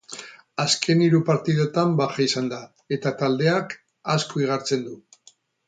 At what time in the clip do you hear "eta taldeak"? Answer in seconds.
2.99-3.79